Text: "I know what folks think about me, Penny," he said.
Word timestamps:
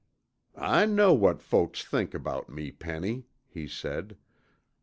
"I 0.55 0.87
know 0.87 1.13
what 1.13 1.43
folks 1.43 1.85
think 1.85 2.15
about 2.15 2.49
me, 2.49 2.71
Penny," 2.71 3.25
he 3.47 3.67
said. 3.67 4.17